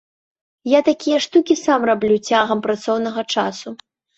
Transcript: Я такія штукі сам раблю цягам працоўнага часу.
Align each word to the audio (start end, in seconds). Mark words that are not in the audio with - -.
Я 0.69 0.79
такія 0.87 1.19
штукі 1.27 1.57
сам 1.65 1.87
раблю 1.91 2.17
цягам 2.33 2.65
працоўнага 2.67 3.21
часу. 3.37 3.79